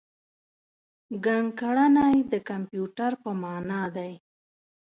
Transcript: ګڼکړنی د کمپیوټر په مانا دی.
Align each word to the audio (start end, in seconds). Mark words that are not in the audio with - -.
ګڼکړنی 1.25 2.15
د 2.31 2.33
کمپیوټر 2.49 3.11
په 3.23 3.29
مانا 3.41 3.81
دی. 3.95 4.13